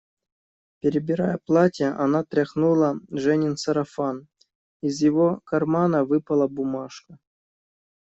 [0.79, 4.27] Перебирая платья, она тряхнула Женин сарафан,
[4.81, 7.19] из его кармана выпала бумажка.